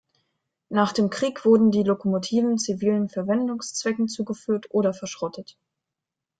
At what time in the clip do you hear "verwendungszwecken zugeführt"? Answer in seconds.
3.07-4.65